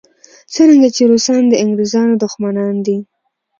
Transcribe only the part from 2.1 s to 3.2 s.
دښمنان دي.